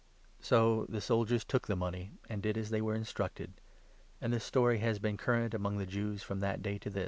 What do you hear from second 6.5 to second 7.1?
day to this.